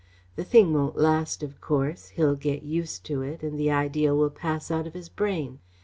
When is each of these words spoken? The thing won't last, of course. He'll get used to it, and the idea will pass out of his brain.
The 0.35 0.43
thing 0.43 0.73
won't 0.73 0.97
last, 0.97 1.43
of 1.43 1.61
course. 1.61 2.07
He'll 2.07 2.35
get 2.35 2.63
used 2.63 3.03
to 3.05 3.21
it, 3.21 3.43
and 3.43 3.59
the 3.59 3.69
idea 3.69 4.15
will 4.15 4.31
pass 4.31 4.71
out 4.71 4.87
of 4.87 4.95
his 4.95 5.09
brain. 5.09 5.59